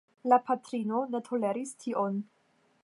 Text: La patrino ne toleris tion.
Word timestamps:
La 0.31 0.39
patrino 0.47 1.03
ne 1.11 1.21
toleris 1.29 1.77
tion. 1.85 2.21